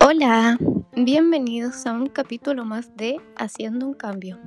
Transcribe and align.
Hola, 0.00 0.58
bienvenidos 0.96 1.86
a 1.86 1.92
un 1.92 2.08
capítulo 2.08 2.64
más 2.64 2.96
de 2.96 3.20
Haciendo 3.36 3.86
un 3.86 3.94
Cambio. 3.94 4.40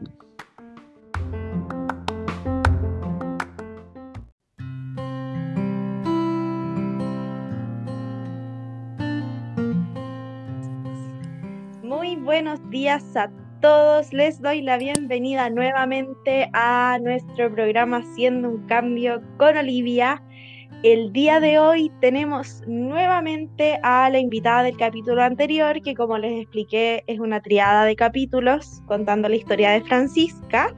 Muy 11.81 12.17
buenos 12.17 12.59
días 12.69 13.15
a 13.15 13.29
todos. 13.61 14.11
Les 14.11 14.41
doy 14.41 14.61
la 14.61 14.77
bienvenida 14.77 15.49
nuevamente 15.49 16.49
a 16.53 16.97
nuestro 17.01 17.53
programa 17.53 17.97
Haciendo 17.97 18.49
un 18.49 18.65
Cambio 18.65 19.21
con 19.37 19.55
Olivia. 19.55 20.21
El 20.83 21.13
día 21.13 21.39
de 21.39 21.59
hoy 21.59 21.91
tenemos 22.01 22.63
nuevamente 22.65 23.79
a 23.83 24.09
la 24.09 24.17
invitada 24.17 24.63
del 24.63 24.75
capítulo 24.77 25.21
anterior, 25.21 25.79
que 25.83 25.93
como 25.93 26.17
les 26.17 26.41
expliqué 26.41 27.03
es 27.05 27.19
una 27.19 27.39
triada 27.39 27.85
de 27.85 27.95
capítulos 27.95 28.81
contando 28.87 29.29
la 29.29 29.35
historia 29.35 29.71
de 29.71 29.81
Francisca, 29.81 30.73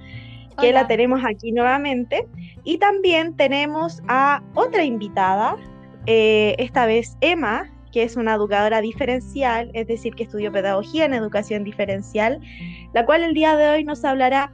que 0.60 0.74
la 0.74 0.86
tenemos 0.86 1.22
aquí 1.24 1.54
nuevamente. 1.54 2.28
Y 2.66 2.80
también 2.80 3.38
tenemos 3.38 4.02
a 4.10 4.44
otra 4.56 4.84
invitada, 4.84 5.56
eh, 6.06 6.56
esta 6.60 6.86
vez 6.86 7.18
Emma, 7.22 7.73
que 7.94 8.04
es 8.04 8.18
una 8.18 8.34
educadora 8.34 8.82
diferencial, 8.82 9.70
es 9.74 9.88
decir, 9.88 10.16
que 10.16 10.24
estudió 10.24 10.52
pedagogía 10.52 11.06
en 11.06 11.14
educación 11.14 11.64
diferencial, 11.64 12.40
la 12.94 13.06
cual 13.06 13.24
el 13.24 13.34
día 13.34 13.56
de 13.56 13.70
hoy 13.70 13.84
nos 13.84 14.04
hablará 14.04 14.52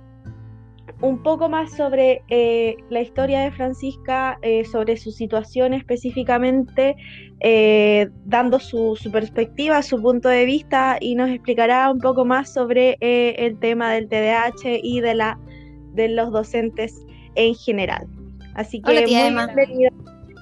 un 1.02 1.24
poco 1.24 1.48
más 1.48 1.72
sobre 1.72 2.22
eh, 2.28 2.76
la 2.90 3.00
historia 3.00 3.40
de 3.40 3.52
Francisca, 3.52 4.38
eh, 4.42 4.66
sobre 4.66 4.98
su 4.98 5.12
situación 5.12 5.74
específicamente, 5.74 6.98
eh, 7.40 8.10
dando 8.26 8.60
su, 8.60 8.98
perspectiva, 9.12 9.82
su 9.82 10.02
punto 10.02 10.28
de 10.28 10.44
vista 10.44 10.98
y 11.00 11.16
nos 11.16 11.30
explicará 11.30 11.90
un 11.90 12.00
poco 12.00 12.26
más 12.26 12.54
sobre 12.54 12.98
el 13.00 13.58
tema 13.60 13.94
del 13.94 14.10
TDAH 14.10 14.80
y 14.84 15.00
de, 15.00 15.16
la, 15.16 15.40
de 15.94 16.10
los 16.10 16.32
docentes 16.32 16.94
en 17.36 17.56
general. 17.56 18.06
Así 18.56 18.82
que 18.82 19.04
tía 19.04 19.28
Emma. 19.28 19.46
bienvenida, 19.46 19.92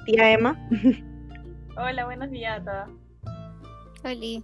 tía 0.08 0.31
Emma. 0.31 0.69
Hola, 1.80 2.06
buenos 2.06 2.31
días 2.31 2.59
a 2.59 2.64
todos. 2.64 2.97
Hola. 4.03 4.44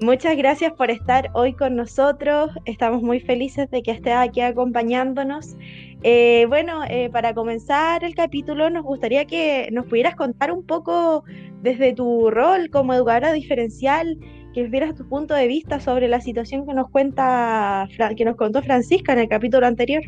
Muchas 0.00 0.36
gracias 0.36 0.72
por 0.72 0.92
estar 0.92 1.28
hoy 1.34 1.54
con 1.54 1.74
nosotros. 1.74 2.50
Estamos 2.66 3.02
muy 3.02 3.18
felices 3.18 3.68
de 3.70 3.82
que 3.82 3.90
estés 3.90 4.14
aquí 4.14 4.42
acompañándonos. 4.42 5.56
Eh, 6.04 6.46
bueno, 6.48 6.84
eh, 6.88 7.10
para 7.10 7.34
comenzar 7.34 8.04
el 8.04 8.14
capítulo, 8.14 8.70
nos 8.70 8.84
gustaría 8.84 9.24
que 9.24 9.70
nos 9.72 9.86
pudieras 9.86 10.14
contar 10.14 10.52
un 10.52 10.64
poco 10.64 11.24
desde 11.62 11.94
tu 11.94 12.30
rol 12.30 12.70
como 12.70 12.94
educadora 12.94 13.32
diferencial, 13.32 14.16
que 14.54 14.62
nos 14.62 14.70
dieras 14.70 14.94
tu 14.94 15.08
punto 15.08 15.34
de 15.34 15.48
vista 15.48 15.80
sobre 15.80 16.06
la 16.06 16.20
situación 16.20 16.64
que 16.64 16.74
nos 16.74 16.88
cuenta, 16.90 17.88
que 18.16 18.24
nos 18.24 18.36
contó 18.36 18.62
Francisca 18.62 19.14
en 19.14 19.18
el 19.20 19.28
capítulo 19.28 19.66
anterior. 19.66 20.02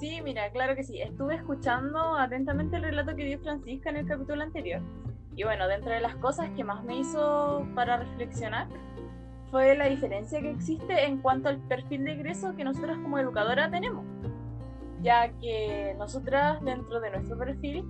Sí, 0.00 0.20
mira, 0.22 0.50
claro 0.50 0.74
que 0.74 0.82
sí. 0.82 1.00
Estuve 1.00 1.34
escuchando 1.36 2.16
atentamente 2.16 2.76
el 2.76 2.82
relato 2.82 3.14
que 3.14 3.24
dio 3.24 3.38
Francisca 3.38 3.90
en 3.90 3.98
el 3.98 4.06
capítulo 4.06 4.42
anterior 4.42 4.80
y 5.36 5.44
bueno, 5.44 5.68
dentro 5.68 5.90
de 5.90 6.00
las 6.00 6.16
cosas 6.16 6.50
que 6.50 6.64
más 6.64 6.84
me 6.84 6.98
hizo 6.98 7.66
para 7.74 7.98
reflexionar 7.98 8.68
fue 9.50 9.76
la 9.76 9.86
diferencia 9.86 10.40
que 10.40 10.50
existe 10.50 11.04
en 11.04 11.18
cuanto 11.18 11.48
al 11.48 11.58
perfil 11.66 12.04
de 12.04 12.12
egreso 12.12 12.54
que 12.56 12.64
nosotras 12.64 12.98
como 12.98 13.18
educadora 13.18 13.70
tenemos, 13.70 14.04
ya 15.02 15.30
que 15.38 15.94
nosotras 15.98 16.62
dentro 16.62 17.00
de 17.00 17.10
nuestro 17.10 17.38
perfil 17.38 17.84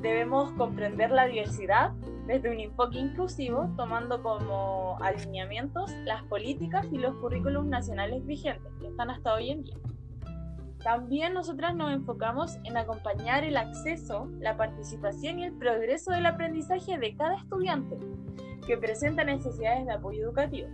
debemos 0.00 0.52
comprender 0.52 1.10
la 1.10 1.26
diversidad 1.26 1.92
desde 2.26 2.50
un 2.50 2.60
enfoque 2.60 2.98
inclusivo, 2.98 3.68
tomando 3.76 4.22
como 4.22 4.98
alineamientos 5.00 5.90
las 6.04 6.22
políticas 6.24 6.86
y 6.92 6.98
los 6.98 7.14
currículos 7.16 7.66
nacionales 7.66 8.24
vigentes 8.24 8.70
que 8.80 8.86
están 8.86 9.10
hasta 9.10 9.34
hoy 9.34 9.50
en 9.50 9.64
día. 9.64 9.76
También 10.88 11.34
nosotras 11.34 11.74
nos 11.74 11.92
enfocamos 11.92 12.56
en 12.64 12.78
acompañar 12.78 13.44
el 13.44 13.58
acceso, 13.58 14.26
la 14.40 14.56
participación 14.56 15.38
y 15.38 15.44
el 15.44 15.52
progreso 15.52 16.12
del 16.12 16.24
aprendizaje 16.24 16.96
de 16.96 17.14
cada 17.14 17.36
estudiante 17.36 17.98
que 18.66 18.78
presenta 18.78 19.22
necesidades 19.22 19.84
de 19.84 19.92
apoyo 19.92 20.24
educativo, 20.24 20.66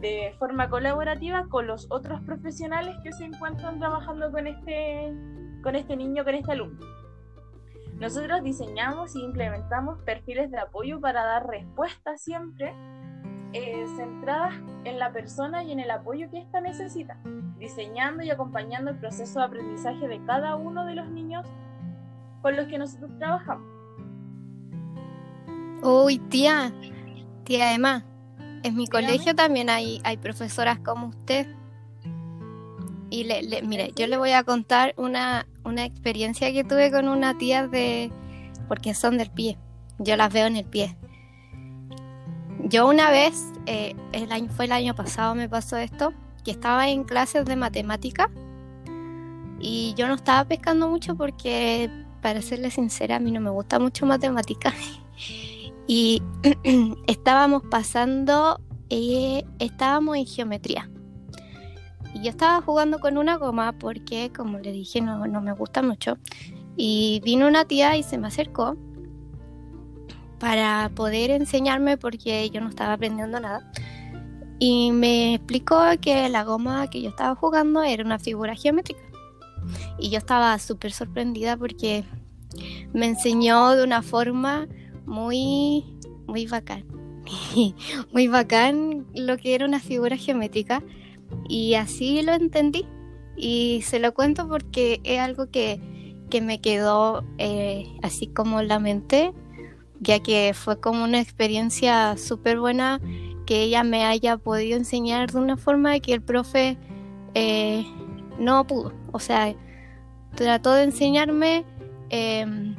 de 0.00 0.36
forma 0.38 0.70
colaborativa 0.70 1.48
con 1.48 1.66
los 1.66 1.90
otros 1.90 2.20
profesionales 2.20 2.94
que 3.02 3.10
se 3.10 3.24
encuentran 3.24 3.80
trabajando 3.80 4.30
con 4.30 4.46
este, 4.46 5.12
con 5.64 5.74
este 5.74 5.96
niño, 5.96 6.22
con 6.22 6.36
este 6.36 6.52
alumno. 6.52 6.86
Nosotros 7.98 8.44
diseñamos 8.44 9.16
e 9.16 9.18
implementamos 9.18 10.00
perfiles 10.02 10.52
de 10.52 10.60
apoyo 10.60 11.00
para 11.00 11.24
dar 11.24 11.48
respuesta 11.48 12.16
siempre 12.18 12.72
eh, 13.52 13.84
centradas 13.96 14.54
en 14.84 15.00
la 15.00 15.10
persona 15.10 15.64
y 15.64 15.72
en 15.72 15.80
el 15.80 15.90
apoyo 15.90 16.30
que 16.30 16.38
ésta 16.38 16.60
necesita, 16.60 17.18
diseñando 17.60 18.24
y 18.24 18.30
acompañando 18.30 18.90
el 18.90 18.96
proceso 18.96 19.38
de 19.38 19.44
aprendizaje 19.44 20.08
de 20.08 20.20
cada 20.24 20.56
uno 20.56 20.84
de 20.86 20.96
los 20.96 21.08
niños 21.10 21.46
con 22.42 22.56
los 22.56 22.66
que 22.66 22.78
nosotros 22.78 23.10
trabajamos. 23.18 23.66
Uy, 25.82 26.18
tía, 26.18 26.72
tía 27.44 27.74
Emma, 27.74 28.04
en 28.62 28.74
mi 28.74 28.86
colegio 28.86 29.34
también 29.34 29.70
hay, 29.70 30.00
hay 30.04 30.16
profesoras 30.16 30.78
como 30.80 31.08
usted. 31.08 31.46
Y 33.10 33.24
le, 33.24 33.62
mire, 33.62 33.92
yo 33.96 34.06
le 34.06 34.16
voy 34.16 34.32
a 34.32 34.44
contar 34.44 34.94
una, 34.96 35.46
una 35.64 35.84
experiencia 35.84 36.52
que 36.52 36.64
tuve 36.64 36.90
con 36.90 37.08
una 37.08 37.36
tía 37.36 37.66
de, 37.66 38.12
porque 38.68 38.94
son 38.94 39.18
del 39.18 39.30
pie, 39.30 39.58
yo 39.98 40.16
las 40.16 40.32
veo 40.32 40.46
en 40.46 40.56
el 40.56 40.64
pie. 40.64 40.96
Yo 42.64 42.88
una 42.88 43.10
vez, 43.10 43.52
eh, 43.66 43.96
el 44.12 44.30
año, 44.30 44.48
fue 44.50 44.66
el 44.66 44.72
año 44.72 44.94
pasado 44.94 45.34
me 45.34 45.48
pasó 45.48 45.76
esto, 45.76 46.12
que 46.42 46.50
estaba 46.50 46.88
en 46.88 47.04
clases 47.04 47.44
de 47.44 47.56
matemática 47.56 48.30
y 49.60 49.94
yo 49.94 50.08
no 50.08 50.14
estaba 50.14 50.48
pescando 50.48 50.88
mucho 50.88 51.14
porque, 51.14 51.90
para 52.22 52.40
serle 52.40 52.70
sincera, 52.70 53.16
a 53.16 53.20
mí 53.20 53.30
no 53.30 53.40
me 53.40 53.50
gusta 53.50 53.78
mucho 53.78 54.06
matemática. 54.06 54.72
y 55.86 56.22
estábamos 57.06 57.62
pasando, 57.70 58.60
eh, 58.88 59.44
estábamos 59.58 60.16
en 60.16 60.26
geometría. 60.26 60.90
Y 62.14 62.22
yo 62.22 62.30
estaba 62.30 62.62
jugando 62.62 62.98
con 62.98 63.18
una 63.18 63.36
goma 63.36 63.72
porque, 63.72 64.32
como 64.34 64.58
le 64.58 64.72
dije, 64.72 65.02
no, 65.02 65.26
no 65.26 65.40
me 65.42 65.52
gusta 65.52 65.82
mucho. 65.82 66.16
Y 66.76 67.20
vino 67.22 67.46
una 67.46 67.66
tía 67.66 67.96
y 67.96 68.02
se 68.02 68.16
me 68.16 68.28
acercó 68.28 68.76
para 70.38 70.90
poder 70.94 71.30
enseñarme 71.30 71.98
porque 71.98 72.48
yo 72.48 72.62
no 72.62 72.70
estaba 72.70 72.94
aprendiendo 72.94 73.38
nada. 73.38 73.70
Y 74.60 74.92
me 74.92 75.34
explicó 75.34 75.80
que 76.02 76.28
la 76.28 76.44
goma 76.44 76.88
que 76.90 77.00
yo 77.00 77.08
estaba 77.08 77.34
jugando 77.34 77.82
era 77.82 78.04
una 78.04 78.18
figura 78.18 78.54
geométrica. 78.54 79.00
Y 79.98 80.10
yo 80.10 80.18
estaba 80.18 80.58
súper 80.58 80.92
sorprendida 80.92 81.56
porque 81.56 82.04
me 82.92 83.06
enseñó 83.06 83.70
de 83.70 83.84
una 83.84 84.02
forma 84.02 84.68
muy, 85.06 85.84
muy 86.26 86.46
bacán. 86.46 86.84
muy 88.12 88.28
bacán 88.28 89.06
lo 89.14 89.38
que 89.38 89.54
era 89.54 89.64
una 89.64 89.80
figura 89.80 90.18
geométrica. 90.18 90.82
Y 91.48 91.74
así 91.74 92.20
lo 92.20 92.34
entendí. 92.34 92.86
Y 93.38 93.80
se 93.82 93.98
lo 93.98 94.12
cuento 94.12 94.46
porque 94.46 95.00
es 95.04 95.20
algo 95.20 95.50
que, 95.50 95.80
que 96.28 96.42
me 96.42 96.60
quedó 96.60 97.24
eh, 97.38 97.86
así 98.02 98.26
como 98.26 98.60
la 98.60 98.78
mente 98.78 99.32
ya 100.00 100.18
que 100.20 100.52
fue 100.54 100.80
como 100.80 101.04
una 101.04 101.20
experiencia 101.20 102.16
súper 102.16 102.58
buena 102.58 103.00
que 103.50 103.62
ella 103.62 103.82
me 103.82 104.04
haya 104.04 104.36
podido 104.36 104.76
enseñar 104.76 105.32
de 105.32 105.38
una 105.40 105.56
forma 105.56 105.98
que 105.98 106.14
el 106.14 106.22
profe 106.22 106.78
eh, 107.34 107.84
no 108.38 108.64
pudo. 108.64 108.92
O 109.10 109.18
sea, 109.18 109.52
trató 110.36 110.72
de 110.74 110.84
enseñarme 110.84 111.64
em, 112.10 112.76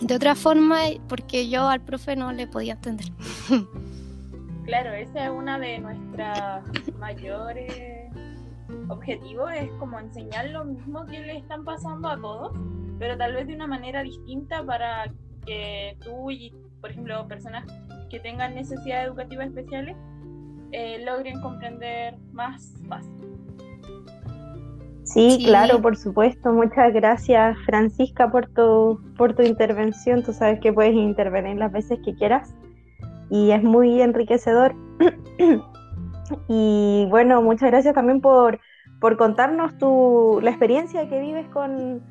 de 0.00 0.14
otra 0.14 0.34
forma 0.34 0.78
porque 1.10 1.50
yo 1.50 1.68
al 1.68 1.82
profe 1.82 2.16
no 2.16 2.32
le 2.32 2.46
podía 2.46 2.72
entender. 2.72 3.08
Claro, 4.64 4.92
esa 4.92 5.24
es 5.24 5.30
una 5.30 5.58
de 5.58 5.80
nuestras 5.80 6.62
mayores 7.00 8.08
objetivos, 8.88 9.50
es 9.52 9.68
como 9.80 9.98
enseñar 9.98 10.48
lo 10.50 10.64
mismo 10.64 11.04
que 11.06 11.18
le 11.18 11.38
están 11.38 11.64
pasando 11.64 12.08
a 12.08 12.16
todos, 12.20 12.52
pero 13.00 13.16
tal 13.18 13.34
vez 13.34 13.48
de 13.48 13.56
una 13.56 13.66
manera 13.66 14.04
distinta 14.04 14.64
para 14.64 15.12
que 15.44 15.96
tú 16.04 16.30
y, 16.30 16.54
por 16.80 16.92
ejemplo, 16.92 17.26
personas 17.26 17.64
que 18.10 18.20
tengan 18.20 18.54
necesidades 18.54 19.06
educativas 19.06 19.48
especiales 19.48 19.96
eh, 20.72 21.02
logren 21.04 21.40
comprender 21.40 22.16
más 22.32 22.74
fácil. 22.88 23.30
Sí, 25.04 25.42
claro, 25.44 25.82
por 25.82 25.96
supuesto. 25.96 26.52
Muchas 26.52 26.92
gracias, 26.92 27.56
Francisca, 27.66 28.30
por 28.30 28.46
tu, 28.48 29.00
por 29.16 29.34
tu 29.34 29.42
intervención. 29.42 30.22
Tú 30.22 30.32
sabes 30.32 30.60
que 30.60 30.72
puedes 30.72 30.94
intervenir 30.94 31.56
las 31.56 31.72
veces 31.72 31.98
que 32.04 32.14
quieras 32.14 32.54
y 33.28 33.50
es 33.50 33.62
muy 33.62 34.00
enriquecedor. 34.00 34.74
y 36.48 37.06
bueno, 37.10 37.42
muchas 37.42 37.70
gracias 37.70 37.94
también 37.94 38.20
por, 38.20 38.60
por 39.00 39.16
contarnos 39.16 39.76
tu, 39.78 40.38
la 40.42 40.50
experiencia 40.50 41.08
que 41.08 41.20
vives 41.20 41.46
con, 41.48 42.02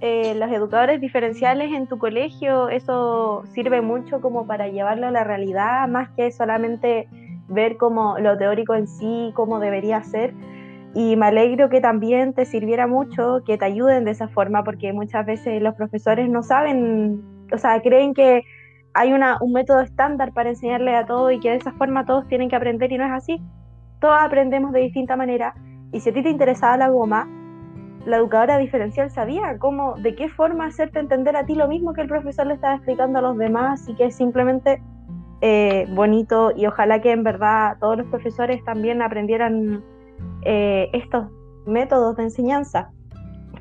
eh, 0.00 0.34
los 0.34 0.50
educadores 0.50 1.00
diferenciales 1.00 1.72
en 1.72 1.86
tu 1.86 1.98
colegio, 1.98 2.68
eso 2.68 3.44
sirve 3.52 3.82
mucho 3.82 4.20
como 4.20 4.46
para 4.46 4.68
llevarlo 4.68 5.08
a 5.08 5.10
la 5.10 5.24
realidad, 5.24 5.88
más 5.88 6.08
que 6.10 6.32
solamente 6.32 7.08
ver 7.48 7.76
como 7.76 8.18
lo 8.18 8.36
teórico 8.38 8.74
en 8.74 8.88
sí, 8.88 9.32
cómo 9.34 9.60
debería 9.60 10.02
ser. 10.02 10.32
Y 10.94 11.16
me 11.16 11.26
alegro 11.26 11.68
que 11.68 11.80
también 11.80 12.32
te 12.32 12.44
sirviera 12.44 12.86
mucho, 12.86 13.42
que 13.44 13.58
te 13.58 13.64
ayuden 13.64 14.04
de 14.04 14.12
esa 14.12 14.28
forma, 14.28 14.64
porque 14.64 14.92
muchas 14.92 15.26
veces 15.26 15.60
los 15.60 15.74
profesores 15.74 16.28
no 16.30 16.42
saben, 16.42 17.22
o 17.52 17.58
sea, 17.58 17.80
creen 17.82 18.14
que 18.14 18.42
hay 18.94 19.12
una, 19.12 19.38
un 19.40 19.52
método 19.52 19.80
estándar 19.80 20.32
para 20.32 20.50
enseñarle 20.50 20.94
a 20.94 21.04
todos 21.04 21.32
y 21.32 21.40
que 21.40 21.50
de 21.50 21.56
esa 21.56 21.72
forma 21.72 22.06
todos 22.06 22.26
tienen 22.28 22.48
que 22.48 22.56
aprender 22.56 22.92
y 22.92 22.98
no 22.98 23.04
es 23.04 23.12
así. 23.12 23.42
Todos 24.00 24.16
aprendemos 24.20 24.72
de 24.72 24.80
distinta 24.80 25.16
manera 25.16 25.54
y 25.92 26.00
si 26.00 26.10
a 26.10 26.12
ti 26.12 26.22
te 26.22 26.30
interesaba 26.30 26.76
la 26.76 26.88
goma, 26.88 27.28
la 28.06 28.18
educadora 28.18 28.58
diferencial 28.58 29.10
sabía 29.10 29.58
cómo, 29.58 29.94
de 29.96 30.14
qué 30.14 30.28
forma 30.28 30.66
hacerte 30.66 30.98
entender 30.98 31.36
a 31.36 31.46
ti 31.46 31.54
lo 31.54 31.68
mismo 31.68 31.92
que 31.92 32.02
el 32.02 32.08
profesor 32.08 32.46
le 32.46 32.54
estaba 32.54 32.74
explicando 32.74 33.18
a 33.18 33.22
los 33.22 33.38
demás 33.38 33.88
y 33.88 33.94
que 33.94 34.06
es 34.06 34.16
simplemente 34.16 34.82
eh, 35.40 35.86
bonito 35.90 36.52
y 36.54 36.66
ojalá 36.66 37.00
que 37.00 37.12
en 37.12 37.22
verdad 37.22 37.76
todos 37.80 37.98
los 37.98 38.06
profesores 38.08 38.62
también 38.64 39.02
aprendieran 39.02 39.82
eh, 40.42 40.90
estos 40.92 41.26
métodos 41.66 42.16
de 42.16 42.24
enseñanza. 42.24 42.90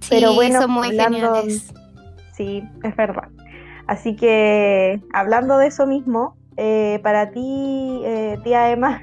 Pero 0.09 0.33
bueno, 0.33 0.61
son 0.61 0.71
muy 0.71 0.87
hablando, 0.87 1.43
sí, 2.33 2.63
es 2.83 2.95
verdad. 2.95 3.29
Así 3.87 4.15
que 4.15 5.01
hablando 5.13 5.57
de 5.57 5.67
eso 5.67 5.85
mismo, 5.85 6.35
eh, 6.57 6.99
para 7.03 7.31
ti, 7.31 8.01
eh, 8.03 8.37
tía 8.43 8.71
Emma, 8.71 9.01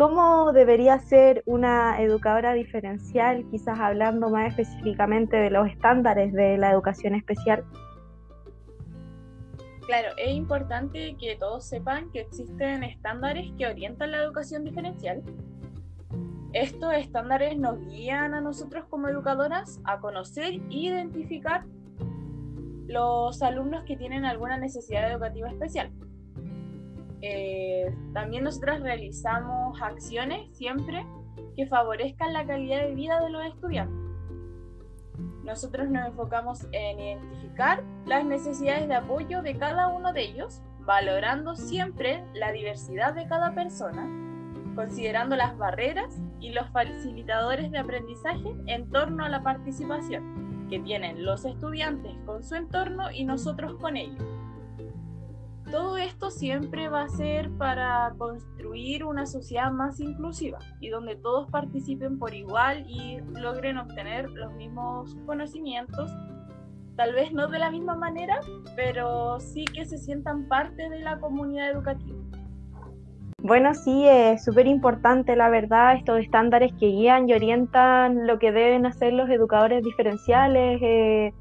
¿cómo 0.00 0.54
debería 0.54 0.98
ser 0.98 1.42
una 1.44 2.00
educadora 2.00 2.54
diferencial, 2.54 3.44
quizás 3.50 3.78
hablando 3.78 4.30
más 4.30 4.48
específicamente 4.48 5.36
de 5.36 5.50
los 5.50 5.68
estándares 5.68 6.32
de 6.32 6.56
la 6.56 6.70
educación 6.70 7.14
especial? 7.14 7.62
Claro, 9.84 10.08
es 10.16 10.30
importante 10.30 11.16
que 11.20 11.36
todos 11.36 11.68
sepan 11.68 12.10
que 12.12 12.20
existen 12.20 12.82
estándares 12.82 13.52
que 13.58 13.66
orientan 13.66 14.12
la 14.12 14.22
educación 14.22 14.64
diferencial. 14.64 15.22
Estos 16.54 16.94
estándares 16.94 17.58
nos 17.58 17.78
guían 17.86 18.32
a 18.32 18.40
nosotros 18.40 18.86
como 18.88 19.06
educadoras 19.06 19.82
a 19.84 20.00
conocer 20.00 20.54
e 20.54 20.62
identificar 20.70 21.66
los 22.86 23.42
alumnos 23.42 23.84
que 23.84 23.98
tienen 23.98 24.24
alguna 24.24 24.56
necesidad 24.56 25.12
educativa 25.12 25.50
especial. 25.50 25.92
Eh, 27.22 27.94
también 28.14 28.44
nosotras 28.44 28.80
realizamos 28.80 29.80
acciones 29.82 30.56
siempre 30.56 31.06
que 31.56 31.66
favorezcan 31.66 32.32
la 32.32 32.46
calidad 32.46 32.82
de 32.82 32.94
vida 32.94 33.20
de 33.20 33.30
los 33.30 33.44
estudiantes. 33.44 34.00
Nosotros 35.44 35.88
nos 35.88 36.06
enfocamos 36.06 36.66
en 36.72 37.00
identificar 37.00 37.82
las 38.06 38.24
necesidades 38.24 38.88
de 38.88 38.94
apoyo 38.94 39.42
de 39.42 39.56
cada 39.56 39.88
uno 39.88 40.12
de 40.12 40.22
ellos, 40.22 40.62
valorando 40.80 41.56
siempre 41.56 42.24
la 42.34 42.52
diversidad 42.52 43.14
de 43.14 43.26
cada 43.26 43.54
persona, 43.54 44.08
considerando 44.74 45.36
las 45.36 45.56
barreras 45.58 46.20
y 46.40 46.52
los 46.52 46.68
facilitadores 46.70 47.70
de 47.70 47.78
aprendizaje 47.78 48.54
en 48.66 48.88
torno 48.90 49.24
a 49.24 49.28
la 49.28 49.42
participación 49.42 50.66
que 50.70 50.80
tienen 50.80 51.24
los 51.24 51.44
estudiantes 51.44 52.16
con 52.24 52.42
su 52.42 52.54
entorno 52.54 53.10
y 53.10 53.24
nosotros 53.24 53.74
con 53.80 53.96
ellos. 53.96 54.39
Todo 55.70 55.96
esto 55.98 56.30
siempre 56.30 56.88
va 56.88 57.02
a 57.02 57.08
ser 57.08 57.48
para 57.50 58.12
construir 58.18 59.04
una 59.04 59.24
sociedad 59.24 59.70
más 59.70 60.00
inclusiva 60.00 60.58
y 60.80 60.88
donde 60.88 61.14
todos 61.14 61.48
participen 61.48 62.18
por 62.18 62.34
igual 62.34 62.84
y 62.88 63.18
logren 63.38 63.78
obtener 63.78 64.28
los 64.30 64.52
mismos 64.54 65.16
conocimientos, 65.26 66.10
tal 66.96 67.14
vez 67.14 67.32
no 67.32 67.46
de 67.46 67.60
la 67.60 67.70
misma 67.70 67.94
manera, 67.94 68.40
pero 68.74 69.38
sí 69.38 69.64
que 69.64 69.84
se 69.84 69.98
sientan 69.98 70.48
parte 70.48 70.90
de 70.90 70.98
la 71.00 71.20
comunidad 71.20 71.70
educativa. 71.70 72.18
Bueno, 73.42 73.72
sí, 73.74 74.06
es 74.06 74.44
súper 74.44 74.66
importante, 74.66 75.34
la 75.34 75.48
verdad, 75.48 75.94
estos 75.94 76.18
estándares 76.18 76.72
que 76.74 76.86
guían 76.86 77.28
y 77.28 77.32
orientan 77.32 78.26
lo 78.26 78.38
que 78.38 78.52
deben 78.52 78.84
hacer 78.86 79.14
los 79.14 79.30
educadores 79.30 79.82
diferenciales, 79.82 80.80
eh, 80.82 81.32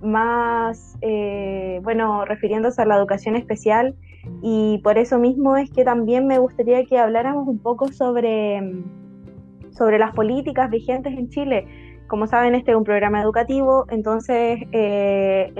más, 0.00 0.96
eh, 1.00 1.80
bueno, 1.82 2.24
refiriéndose 2.24 2.82
a 2.82 2.86
la 2.86 2.96
educación 2.96 3.36
especial. 3.36 3.94
Y 4.40 4.80
por 4.84 4.98
eso 4.98 5.18
mismo 5.18 5.56
es 5.56 5.70
que 5.70 5.84
también 5.84 6.26
me 6.26 6.38
gustaría 6.38 6.84
que 6.84 6.98
habláramos 6.98 7.48
un 7.48 7.58
poco 7.58 7.88
sobre, 7.88 8.60
sobre 9.70 9.98
las 9.98 10.12
políticas 10.14 10.70
vigentes 10.70 11.12
en 11.12 11.28
Chile. 11.28 11.66
Como 12.06 12.26
saben, 12.26 12.54
este 12.54 12.72
es 12.72 12.76
un 12.76 12.84
programa 12.84 13.22
educativo, 13.22 13.86
entonces 13.88 14.60
eh, 14.72 15.52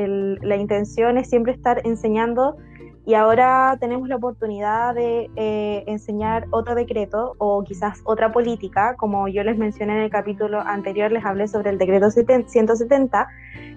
la 0.42 0.56
intención 0.56 1.16
es 1.16 1.30
siempre 1.30 1.52
estar 1.52 1.80
enseñando 1.84 2.56
y 3.04 3.14
ahora 3.14 3.76
tenemos 3.80 4.08
la 4.08 4.16
oportunidad 4.16 4.94
de 4.94 5.28
eh, 5.34 5.82
enseñar 5.88 6.46
otro 6.50 6.76
decreto 6.76 7.34
o 7.38 7.64
quizás 7.64 8.00
otra 8.04 8.30
política, 8.30 8.94
como 8.96 9.26
yo 9.26 9.42
les 9.42 9.58
mencioné 9.58 9.96
en 9.96 10.02
el 10.02 10.10
capítulo 10.10 10.60
anterior, 10.60 11.10
les 11.10 11.24
hablé 11.24 11.48
sobre 11.48 11.70
el 11.70 11.78
decreto 11.78 12.10
170, 12.10 13.28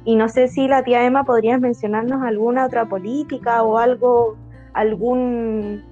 y 0.04 0.16
no 0.16 0.30
sé 0.30 0.48
si 0.48 0.68
la 0.68 0.84
tía 0.84 1.04
Emma 1.04 1.24
podría 1.24 1.58
mencionarnos 1.58 2.22
alguna 2.22 2.68
otra 2.68 2.88
política 2.88 3.64
o 3.64 3.80
algo, 3.80 4.38
algún, 4.74 5.84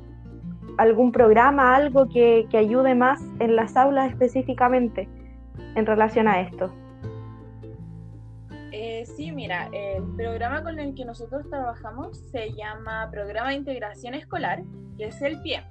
algún 0.77 1.11
programa, 1.11 1.75
algo 1.75 2.07
que, 2.09 2.45
que 2.51 2.57
ayude 2.57 2.93
más 2.93 3.19
en 3.39 3.55
las 3.55 3.75
aulas 3.75 4.11
específicamente 4.11 5.09
en 5.73 5.87
relación 5.87 6.27
a 6.27 6.39
esto. 6.41 6.71
Eh, 8.75 9.05
sí, 9.05 9.31
mira, 9.31 9.69
el 9.71 10.03
programa 10.15 10.63
con 10.63 10.79
el 10.79 10.95
que 10.95 11.05
nosotros 11.05 11.47
trabajamos 11.47 12.17
se 12.31 12.53
llama 12.53 13.07
Programa 13.11 13.49
de 13.49 13.57
Integración 13.57 14.15
Escolar, 14.15 14.63
que 14.97 15.05
es 15.05 15.21
el 15.21 15.39
PIE. 15.43 15.63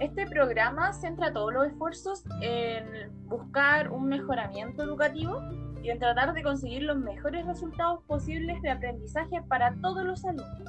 Este 0.00 0.26
programa 0.26 0.92
centra 0.92 1.32
todos 1.32 1.54
los 1.54 1.68
esfuerzos 1.68 2.24
en 2.42 3.12
buscar 3.28 3.92
un 3.92 4.08
mejoramiento 4.08 4.82
educativo 4.82 5.40
y 5.84 5.90
en 5.90 6.00
tratar 6.00 6.34
de 6.34 6.42
conseguir 6.42 6.82
los 6.82 6.96
mejores 6.96 7.46
resultados 7.46 8.02
posibles 8.08 8.60
de 8.60 8.70
aprendizaje 8.70 9.40
para 9.46 9.76
todos 9.80 10.04
los 10.04 10.24
alumnos, 10.24 10.68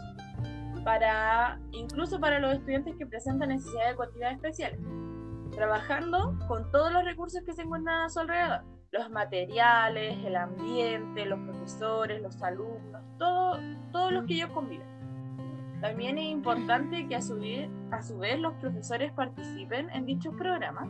para, 0.83 1.59
incluso 1.71 2.19
para 2.19 2.37
los 2.37 2.53
estudiantes 2.53 2.95
que 2.97 3.07
presentan 3.07 3.49
necesidades 3.49 3.93
educativas 3.93 4.35
especiales, 4.35 4.79
trabajando 5.55 6.37
con 6.47 6.69
todos 6.69 6.93
los 6.93 7.03
recursos 7.03 7.41
que 7.41 7.53
se 7.53 7.63
encuentran 7.63 8.01
a 8.01 8.09
su 8.09 8.19
alrededor 8.19 8.76
los 8.97 9.09
materiales, 9.09 10.17
el 10.25 10.35
ambiente, 10.35 11.25
los 11.25 11.39
profesores, 11.39 12.21
los 12.21 12.41
alumnos, 12.41 13.01
todo, 13.17 13.59
todos 13.91 14.11
los 14.11 14.25
que 14.25 14.35
ellos 14.35 14.49
conviven. 14.51 14.87
También 15.81 16.17
es 16.17 16.25
importante 16.25 17.07
que 17.07 17.15
a 17.15 17.21
su, 17.21 17.37
vez, 17.39 17.69
a 17.91 18.01
su 18.01 18.17
vez 18.17 18.39
los 18.39 18.53
profesores 18.55 19.11
participen 19.11 19.89
en 19.91 20.05
dichos 20.05 20.33
programas 20.35 20.89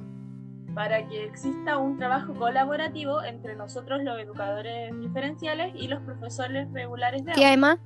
para 0.73 1.07
que 1.07 1.25
exista 1.25 1.77
un 1.77 1.97
trabajo 1.97 2.33
colaborativo 2.35 3.23
entre 3.23 3.55
nosotros 3.55 4.01
los 4.03 4.19
educadores 4.19 4.97
diferenciales 4.99 5.73
y 5.75 5.87
los 5.87 6.01
profesores 6.03 6.71
regulares 6.71 7.25
de 7.25 7.33
¿Qué 7.33 7.53
Emma? 7.53 7.79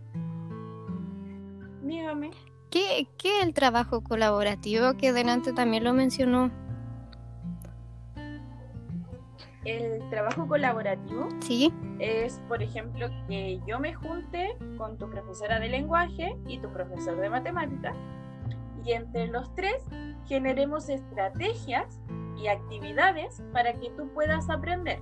Dígame. 1.82 2.32
¿Qué, 2.70 3.08
¿Qué 3.18 3.40
es 3.40 3.46
el 3.46 3.54
trabajo 3.54 4.02
colaborativo 4.04 4.96
que 4.98 5.14
delante 5.14 5.54
también 5.54 5.84
lo 5.84 5.94
mencionó? 5.94 6.52
El 9.66 10.10
trabajo 10.10 10.48
colaborativo 10.48 11.30
¿Sí? 11.42 11.72
es, 12.00 12.42
por 12.48 12.64
ejemplo, 12.64 13.08
que 13.28 13.60
yo 13.68 13.80
me 13.80 13.94
junte 13.94 14.58
con 14.78 14.98
tu 14.98 15.10
profesora 15.10 15.60
de 15.60 15.70
lenguaje 15.70 16.36
y 16.48 16.58
tu 16.60 16.72
profesor 16.74 17.18
de 17.18 17.30
matemáticas 17.30 17.96
y 18.84 18.94
entre 18.94 19.28
los 19.28 19.54
tres 19.56 19.84
generemos 20.26 20.90
estrategias 20.90 22.02
y 22.38 22.48
actividades 22.48 23.44
para 23.54 23.74
que 23.74 23.92
tú 23.92 24.10
puedas 24.14 24.50
aprender 24.50 25.00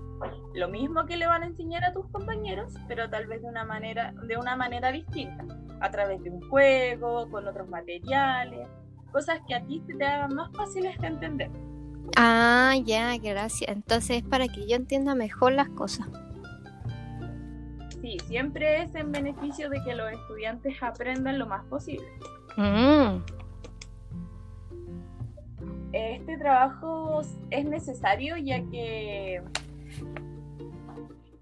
lo 0.54 0.68
mismo 0.68 1.06
que 1.06 1.16
le 1.16 1.28
van 1.28 1.44
a 1.44 1.46
enseñar 1.46 1.86
a 1.86 1.94
tus 1.94 2.08
compañeros, 2.10 2.74
pero 2.88 3.10
tal 3.10 3.28
vez 3.28 3.42
de 3.42 3.48
una 3.48 3.64
manera, 3.64 4.14
de 4.28 4.38
una 4.38 4.56
manera 4.56 4.92
distinta, 4.92 5.46
a 5.80 5.90
través 5.90 6.22
de 6.24 6.32
un 6.32 6.42
juego, 6.50 7.30
con 7.30 7.48
otros 7.48 7.70
materiales, 7.70 8.68
cosas 9.12 9.40
que 9.48 9.56
a 9.56 9.64
ti 9.66 9.82
te 9.98 10.06
hagan 10.06 10.36
más 10.36 10.52
fáciles 10.56 10.98
de 10.98 11.08
entender. 11.08 11.52
Ah, 12.16 12.76
ya, 12.84 13.18
gracias. 13.18 13.70
Entonces 13.70 14.18
es 14.18 14.24
para 14.24 14.48
que 14.48 14.68
yo 14.68 14.76
entienda 14.76 15.16
mejor 15.16 15.54
las 15.54 15.70
cosas. 15.70 16.08
Sí, 18.02 18.18
siempre 18.28 18.84
es 18.84 18.96
en 18.96 19.12
beneficio 19.12 19.70
de 19.70 19.84
que 19.84 19.94
los 19.94 20.12
estudiantes 20.12 20.82
aprendan 20.82 21.38
lo 21.38 21.48
más 21.48 21.66
posible. 21.66 22.08
Mm. 22.58 23.24
Este 25.92 26.38
trabajo 26.38 27.22
es 27.50 27.66
necesario 27.66 28.38
ya 28.38 28.62
que 28.70 29.42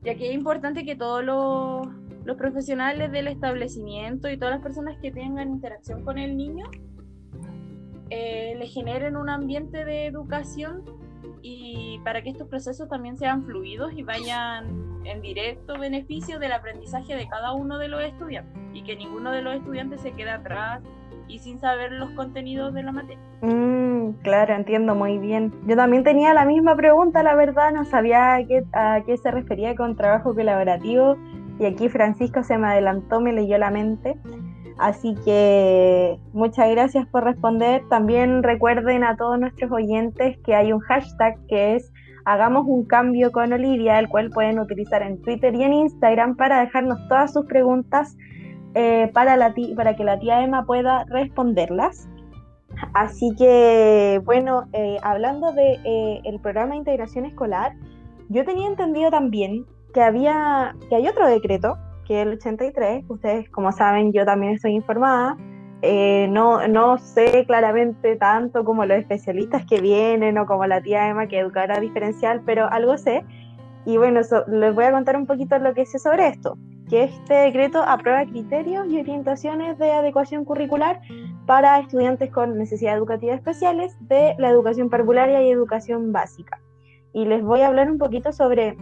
ya 0.01 0.15
que 0.15 0.29
es 0.29 0.33
importante 0.33 0.85
que 0.85 0.95
todos 0.95 1.23
los, 1.23 1.87
los 2.23 2.37
profesionales 2.37 3.11
del 3.11 3.27
establecimiento 3.27 4.29
y 4.29 4.37
todas 4.37 4.55
las 4.55 4.63
personas 4.63 4.97
que 5.01 5.11
tengan 5.11 5.49
interacción 5.49 6.03
con 6.05 6.17
el 6.17 6.37
niño 6.37 6.69
eh, 8.09 8.55
le 8.57 8.67
generen 8.67 9.15
un 9.15 9.29
ambiente 9.29 9.85
de 9.85 10.05
educación 10.05 10.83
y 11.41 11.99
para 12.03 12.21
que 12.21 12.29
estos 12.29 12.47
procesos 12.47 12.89
también 12.89 13.17
sean 13.17 13.43
fluidos 13.43 13.93
y 13.95 14.03
vayan 14.03 15.01
en 15.05 15.21
directo 15.21 15.79
beneficio 15.79 16.39
del 16.39 16.51
aprendizaje 16.51 17.15
de 17.15 17.27
cada 17.27 17.53
uno 17.53 17.77
de 17.77 17.87
los 17.87 18.01
estudiantes 18.01 18.61
y 18.73 18.83
que 18.83 18.95
ninguno 18.95 19.31
de 19.31 19.41
los 19.41 19.55
estudiantes 19.55 20.01
se 20.01 20.11
quede 20.11 20.31
atrás 20.31 20.81
y 21.27 21.39
sin 21.39 21.59
saber 21.59 21.91
los 21.91 22.09
contenidos 22.11 22.73
de 22.73 22.83
la 22.83 22.91
materia. 22.91 23.23
Mm, 23.41 24.11
claro, 24.23 24.53
entiendo 24.53 24.95
muy 24.95 25.17
bien. 25.17 25.53
Yo 25.67 25.75
también 25.75 26.03
tenía 26.03 26.33
la 26.33 26.45
misma 26.45 26.75
pregunta, 26.75 27.21
la 27.23 27.35
verdad, 27.35 27.71
no 27.73 27.83
sabía 27.85 28.35
a 28.35 28.45
qué, 28.45 28.63
a 28.73 29.01
qué 29.05 29.17
se 29.17 29.31
refería 29.31 29.75
con 29.75 29.95
trabajo 29.95 30.33
colaborativo 30.33 31.17
y 31.59 31.65
aquí 31.65 31.89
Francisco 31.89 32.43
se 32.43 32.57
me 32.57 32.67
adelantó, 32.67 33.19
me 33.19 33.33
leyó 33.33 33.57
la 33.57 33.71
mente. 33.71 34.17
Así 34.79 35.15
que 35.25 36.19
muchas 36.33 36.69
gracias 36.69 37.07
por 37.07 37.23
responder. 37.23 37.83
También 37.89 38.43
recuerden 38.43 39.03
a 39.03 39.15
todos 39.17 39.39
nuestros 39.39 39.71
oyentes 39.71 40.37
que 40.45 40.55
hay 40.55 40.71
un 40.71 40.79
hashtag 40.81 41.35
que 41.47 41.75
es 41.75 41.91
Hagamos 42.29 42.65
un 42.67 42.83
cambio 42.83 43.31
con 43.31 43.53
Olivia, 43.53 43.99
el 43.99 44.09
cual 44.09 44.29
pueden 44.31 44.59
utilizar 44.59 45.01
en 45.01 45.21
Twitter 45.21 45.55
y 45.55 45.63
en 45.63 45.71
Instagram 45.71 46.35
para 46.35 46.59
dejarnos 46.59 46.99
todas 47.07 47.31
sus 47.31 47.45
preguntas 47.45 48.17
eh, 48.75 49.09
para, 49.13 49.37
la 49.37 49.55
para 49.77 49.95
que 49.95 50.03
la 50.03 50.19
tía 50.19 50.43
Emma 50.43 50.65
pueda 50.65 51.05
responderlas. 51.05 52.09
Así 52.93 53.33
que, 53.37 54.19
bueno, 54.25 54.67
eh, 54.73 54.97
hablando 55.03 55.53
del 55.53 55.81
de, 55.81 56.21
eh, 56.25 56.39
programa 56.43 56.71
de 56.71 56.79
integración 56.79 57.23
escolar, 57.23 57.71
yo 58.27 58.43
tenía 58.43 58.67
entendido 58.67 59.09
también 59.09 59.65
que 59.93 60.01
había 60.01 60.75
que 60.89 60.97
hay 60.97 61.07
otro 61.07 61.27
decreto, 61.27 61.77
que 62.07 62.21
es 62.21 62.27
el 62.27 62.33
83. 62.33 63.05
Ustedes, 63.07 63.49
como 63.49 63.71
saben, 63.71 64.13
yo 64.13 64.25
también 64.25 64.53
estoy 64.53 64.71
informada. 64.71 65.37
no, 66.29 66.67
no 66.67 66.97
sé 66.97 67.45
claramente 67.45 68.15
tanto 68.15 68.63
como 68.63 68.85
los 68.85 68.97
especialistas 68.97 69.65
que 69.65 69.81
vienen 69.81 70.37
o 70.37 70.45
como 70.45 70.65
la 70.65 70.81
tía 70.81 71.09
Emma 71.09 71.27
que 71.27 71.39
educará 71.39 71.79
diferencial, 71.79 72.41
pero 72.45 72.71
algo 72.71 72.97
sé. 72.97 73.25
Y 73.85 73.97
bueno, 73.97 74.21
les 74.47 74.75
voy 74.75 74.85
a 74.85 74.91
contar 74.91 75.17
un 75.17 75.27
poquito 75.27 75.57
lo 75.59 75.73
que 75.73 75.85
sé 75.85 75.99
sobre 75.99 76.27
esto 76.27 76.57
que 76.89 77.03
este 77.03 77.33
decreto 77.33 77.81
aprueba 77.81 78.25
criterios 78.25 78.87
y 78.89 78.99
orientaciones 78.99 79.77
de 79.77 79.91
adecuación 79.91 80.45
curricular 80.45 81.01
para 81.45 81.79
estudiantes 81.79 82.31
con 82.31 82.57
necesidades 82.57 82.97
educativas 82.97 83.37
especiales 83.37 83.97
de 84.01 84.35
la 84.37 84.49
educación 84.49 84.89
parvularia 84.89 85.41
y 85.43 85.51
educación 85.51 86.11
básica. 86.11 86.59
Y 87.13 87.25
les 87.25 87.43
voy 87.43 87.61
a 87.61 87.67
hablar 87.67 87.91
un 87.91 87.97
poquito 87.97 88.31
sobre 88.31 88.77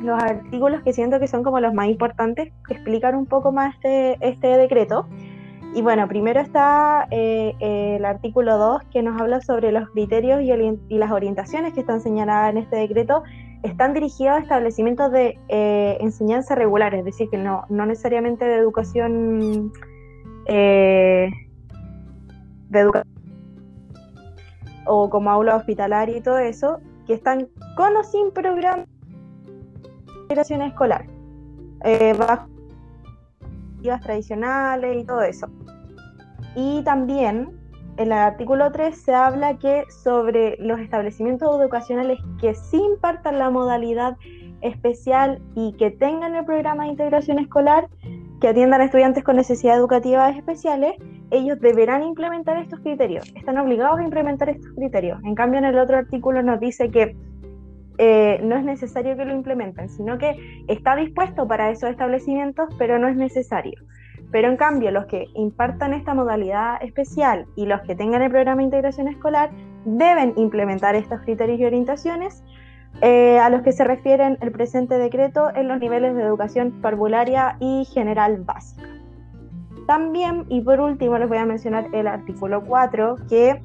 los 0.00 0.22
artículos 0.22 0.82
que 0.82 0.92
siento 0.92 1.18
que 1.20 1.28
son 1.28 1.42
como 1.42 1.60
los 1.60 1.74
más 1.74 1.88
importantes, 1.88 2.52
que 2.66 2.74
explican 2.74 3.14
un 3.14 3.26
poco 3.26 3.52
más 3.52 3.74
este, 3.76 4.16
este 4.20 4.48
decreto. 4.56 5.06
Y 5.74 5.82
bueno, 5.82 6.06
primero 6.06 6.40
está 6.40 7.08
eh, 7.10 7.54
el 7.60 8.04
artículo 8.04 8.58
2 8.58 8.82
que 8.92 9.02
nos 9.02 9.20
habla 9.20 9.40
sobre 9.40 9.72
los 9.72 9.88
criterios 9.90 10.40
y, 10.42 10.52
y 10.52 10.98
las 10.98 11.10
orientaciones 11.10 11.72
que 11.72 11.80
están 11.80 12.00
señaladas 12.00 12.50
en 12.50 12.58
este 12.58 12.76
decreto 12.76 13.24
están 13.64 13.94
dirigidos 13.94 14.34
a 14.34 14.38
establecimientos 14.40 15.10
de 15.10 15.38
eh, 15.48 15.96
enseñanza 16.00 16.54
regular, 16.54 16.94
es 16.94 17.04
decir, 17.04 17.28
que 17.30 17.38
no, 17.38 17.64
no 17.70 17.86
necesariamente 17.86 18.44
de 18.44 18.56
educación 18.56 19.72
eh, 20.46 21.30
de 22.68 22.78
educación 22.78 23.14
o 24.86 25.08
como 25.08 25.30
aula 25.30 25.56
hospitalaria 25.56 26.18
y 26.18 26.20
todo 26.20 26.38
eso, 26.38 26.80
que 27.06 27.14
están 27.14 27.48
con 27.74 27.96
o 27.96 28.04
sin 28.04 28.32
programa 28.32 28.84
de 30.34 30.40
integración 30.40 30.62
escolar, 30.62 31.06
eh, 31.84 32.14
bajo 32.18 32.48
tradicionales 34.02 35.02
y 35.02 35.04
todo 35.04 35.22
eso. 35.22 35.46
Y 36.56 36.82
también 36.84 37.50
en 37.96 38.06
el 38.06 38.12
artículo 38.12 38.72
3 38.72 38.96
se 38.96 39.14
habla 39.14 39.58
que 39.58 39.84
sobre 40.02 40.56
los 40.58 40.80
establecimientos 40.80 41.60
educacionales 41.60 42.18
que 42.40 42.54
sí 42.54 42.76
impartan 42.76 43.38
la 43.38 43.50
modalidad 43.50 44.16
especial 44.62 45.42
y 45.54 45.74
que 45.74 45.90
tengan 45.90 46.34
el 46.34 46.44
programa 46.44 46.84
de 46.84 46.90
integración 46.90 47.38
escolar, 47.38 47.88
que 48.40 48.48
atiendan 48.48 48.80
a 48.80 48.86
estudiantes 48.86 49.22
con 49.22 49.36
necesidades 49.36 49.78
educativas 49.78 50.36
especiales, 50.36 50.94
ellos 51.30 51.60
deberán 51.60 52.02
implementar 52.02 52.56
estos 52.56 52.80
criterios, 52.80 53.30
están 53.36 53.58
obligados 53.58 53.98
a 53.98 54.04
implementar 54.04 54.48
estos 54.48 54.72
criterios. 54.72 55.18
En 55.24 55.34
cambio, 55.34 55.58
en 55.58 55.66
el 55.66 55.78
otro 55.78 55.98
artículo 55.98 56.42
nos 56.42 56.60
dice 56.60 56.90
que 56.90 57.16
eh, 57.98 58.40
no 58.42 58.56
es 58.56 58.64
necesario 58.64 59.16
que 59.16 59.24
lo 59.24 59.34
implementen, 59.34 59.88
sino 59.88 60.18
que 60.18 60.36
está 60.68 60.96
dispuesto 60.96 61.46
para 61.46 61.70
esos 61.70 61.90
establecimientos, 61.90 62.68
pero 62.78 62.98
no 62.98 63.08
es 63.08 63.16
necesario. 63.16 63.80
Pero 64.30 64.48
en 64.48 64.56
cambio, 64.56 64.90
los 64.90 65.06
que 65.06 65.26
impartan 65.34 65.94
esta 65.94 66.14
modalidad 66.14 66.82
especial 66.82 67.46
y 67.56 67.66
los 67.66 67.82
que 67.82 67.94
tengan 67.94 68.22
el 68.22 68.30
programa 68.30 68.58
de 68.58 68.64
integración 68.64 69.08
escolar 69.08 69.50
deben 69.84 70.32
implementar 70.36 70.96
estos 70.96 71.20
criterios 71.20 71.60
y 71.60 71.64
orientaciones 71.64 72.42
eh, 73.00 73.38
a 73.38 73.50
los 73.50 73.62
que 73.62 73.72
se 73.72 73.84
refieren 73.84 74.38
el 74.40 74.52
presente 74.52 74.98
decreto 74.98 75.50
en 75.54 75.68
los 75.68 75.78
niveles 75.78 76.14
de 76.14 76.22
educación 76.22 76.80
parvularia 76.80 77.56
y 77.60 77.84
general 77.92 78.38
básica. 78.44 78.88
También, 79.86 80.46
y 80.48 80.62
por 80.62 80.80
último, 80.80 81.18
les 81.18 81.28
voy 81.28 81.38
a 81.38 81.44
mencionar 81.44 81.88
el 81.92 82.06
artículo 82.06 82.64
4, 82.64 83.16
que 83.28 83.60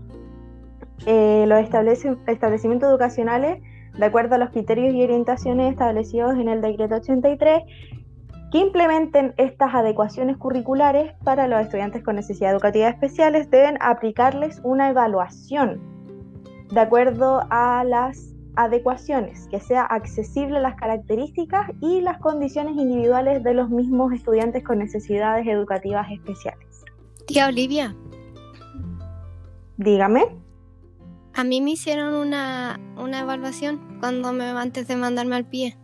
eh, 1.05 1.45
los 1.48 1.59
establecimientos 1.59 2.89
educacionales, 2.89 3.62
de 4.00 4.06
acuerdo 4.06 4.36
a 4.36 4.38
los 4.38 4.50
criterios 4.51 4.96
y 4.96 5.03
orientaciones 5.03 5.72
establecidos 5.72 6.36
en 6.36 6.48
el 6.48 6.62
decreto 6.62 6.96
83, 6.96 7.63
que 8.51 8.58
implementen 8.58 9.34
estas 9.38 9.75
adecuaciones 9.75 10.38
curriculares 10.38 11.13
para 11.24 11.48
los 11.48 11.62
estudiantes 11.62 12.03
con 12.03 12.15
necesidades 12.15 12.56
educativas 12.56 12.94
especiales 12.94 13.51
deben 13.51 13.77
aplicarles 13.82 14.60
una 14.63 14.89
evaluación 14.89 15.82
de 16.72 16.79
acuerdo 16.79 17.41
a 17.50 17.84
las 17.84 18.34
adecuaciones, 18.56 19.48
que 19.50 19.60
sea 19.60 19.84
accesible 19.84 20.58
a 20.58 20.62
las 20.62 20.75
características 20.75 21.72
y 21.82 22.01
las 22.01 22.20
condiciones 22.20 22.75
individuales 22.75 23.44
de 23.44 23.53
los 23.53 23.70
mismos 23.70 24.13
estudiantes 24.13 24.63
con 24.63 24.79
necesidades 24.79 25.48
educativas 25.48 26.08
especiales. 26.12 26.84
Tía 27.27 27.48
Olivia. 27.48 27.96
Dígame. 29.77 30.25
A 31.36 31.44
mí 31.44 31.62
me 31.62 31.72
hicieron 31.72 32.15
una, 32.15 32.79
una 32.98 33.22
evaluación 33.22 33.79
cuando 34.00 34.34
me 34.34 34.46
antes 34.46 34.88
de 34.88 34.96
mandarme 34.96 35.36
al 35.36 35.46
pie. 35.46 35.77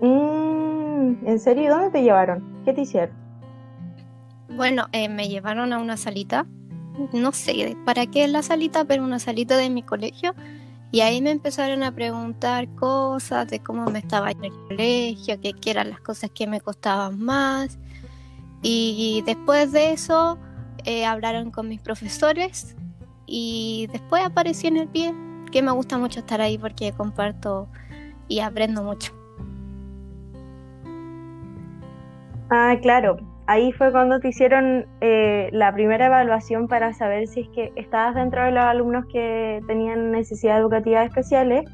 Mm, 0.00 1.26
¿En 1.26 1.38
serio? 1.38 1.70
¿Dónde 1.70 1.90
te 1.90 2.02
llevaron? 2.02 2.42
¿Qué 2.64 2.72
te 2.72 2.82
hicieron? 2.82 3.14
Bueno, 4.48 4.86
eh, 4.92 5.08
me 5.08 5.28
llevaron 5.28 5.72
a 5.72 5.78
una 5.78 5.96
salita, 5.96 6.46
no 7.12 7.32
sé 7.32 7.76
para 7.84 8.06
qué 8.06 8.24
es 8.24 8.30
la 8.30 8.42
salita, 8.42 8.84
pero 8.84 9.02
una 9.02 9.18
salita 9.18 9.56
de 9.56 9.70
mi 9.70 9.82
colegio. 9.82 10.34
Y 10.90 11.00
ahí 11.00 11.22
me 11.22 11.30
empezaron 11.30 11.82
a 11.82 11.94
preguntar 11.94 12.68
cosas 12.74 13.48
de 13.48 13.60
cómo 13.60 13.86
me 13.86 13.98
estaba 13.98 14.30
en 14.30 14.44
el 14.44 14.52
colegio, 14.68 15.40
qué, 15.40 15.54
eran 15.64 15.88
las 15.88 16.00
cosas 16.00 16.30
que 16.34 16.46
me 16.46 16.60
costaban 16.60 17.18
más. 17.18 17.78
Y 18.60 19.22
después 19.24 19.72
de 19.72 19.92
eso 19.92 20.38
eh, 20.84 21.06
hablaron 21.06 21.50
con 21.50 21.68
mis 21.68 21.80
profesores 21.80 22.76
y 23.26 23.88
después 23.90 24.22
aparecí 24.22 24.66
en 24.66 24.76
el 24.76 24.88
pie, 24.88 25.14
que 25.52 25.62
me 25.62 25.70
gusta 25.70 25.98
mucho 25.98 26.20
estar 26.20 26.40
ahí 26.40 26.58
porque 26.58 26.92
comparto 26.92 27.68
y 28.26 28.40
aprendo 28.40 28.82
mucho. 28.82 29.12
Ah, 32.50 32.76
claro. 32.82 33.18
Ahí 33.46 33.72
fue 33.72 33.90
cuando 33.92 34.20
te 34.20 34.28
hicieron 34.28 34.86
eh, 35.00 35.50
la 35.52 35.72
primera 35.72 36.06
evaluación 36.06 36.68
para 36.68 36.92
saber 36.94 37.26
si 37.26 37.40
es 37.40 37.48
que 37.48 37.72
estabas 37.76 38.14
dentro 38.14 38.44
de 38.44 38.52
los 38.52 38.64
alumnos 38.64 39.04
que 39.12 39.60
tenían 39.66 40.10
necesidades 40.10 40.60
educativas 40.60 41.06
especiales 41.06 41.64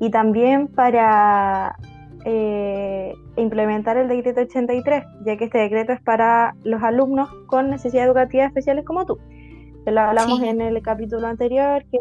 y 0.00 0.10
también 0.10 0.68
para 0.68 1.76
eh, 2.24 3.14
implementar 3.36 3.96
el 3.96 4.08
decreto 4.08 4.40
83, 4.40 5.04
ya 5.24 5.36
que 5.36 5.44
este 5.44 5.58
decreto 5.58 5.92
es 5.92 6.00
para 6.00 6.54
los 6.64 6.82
alumnos 6.82 7.30
con 7.46 7.70
necesidades 7.70 8.08
educativas 8.08 8.48
especiales 8.48 8.84
como 8.84 9.06
tú. 9.06 9.18
Te 9.84 9.90
lo 9.90 10.00
hablamos 10.00 10.40
en 10.42 10.60
el 10.60 10.80
capítulo 10.82 11.26
anterior, 11.26 11.84
que 11.90 11.98